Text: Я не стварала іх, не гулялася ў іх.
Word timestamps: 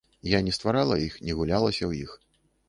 Я 0.27 0.39
не 0.47 0.53
стварала 0.57 0.95
іх, 1.07 1.19
не 1.27 1.37
гулялася 1.41 1.81
ў 1.91 2.09
іх. 2.09 2.17